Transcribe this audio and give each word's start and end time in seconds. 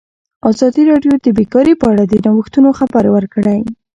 ازادي 0.49 0.83
راډیو 0.91 1.13
د 1.25 1.27
بیکاري 1.37 1.73
په 1.81 1.85
اړه 1.91 2.03
د 2.07 2.13
نوښتونو 2.25 2.69
خبر 2.79 3.03
ورکړی. 3.15 3.59